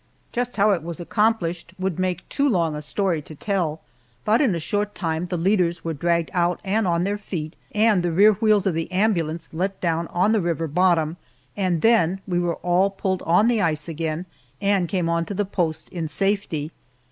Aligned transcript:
Just 0.31 0.57
how 0.57 0.71
it 0.71 0.81
was 0.81 0.99
accomplished 0.99 1.75
would 1.77 1.99
make 1.99 2.27
too 2.27 2.49
long 2.49 2.75
a 2.75 2.81
story 2.81 3.21
to 3.21 3.35
tell, 3.35 3.81
but 4.25 4.41
in 4.41 4.55
a 4.55 4.59
short 4.59 4.95
time 4.95 5.27
the 5.27 5.37
leaders 5.37 5.83
were 5.85 5.93
dragged 5.93 6.31
out 6.33 6.59
and 6.63 6.87
on 6.87 7.03
their 7.03 7.19
feet, 7.19 7.55
and 7.71 8.01
the 8.01 8.11
rear 8.11 8.33
wheels 8.33 8.65
of 8.65 8.73
the 8.73 8.91
ambulance 8.91 9.51
let 9.53 9.79
down 9.79 10.07
on 10.07 10.31
the 10.31 10.41
river 10.41 10.67
bottom, 10.67 11.17
and 11.55 11.83
then 11.83 12.19
we 12.27 12.39
were 12.39 12.55
all 12.63 12.89
pulled 12.89 13.21
up 13.21 13.27
on 13.27 13.47
the 13.47 13.61
ice 13.61 13.87
again, 13.87 14.25
and 14.59 14.89
came 14.89 15.07
on 15.07 15.23
to 15.23 15.35
the 15.35 15.45
post 15.45 15.87
in 15.89 16.07
safety. 16.07 16.71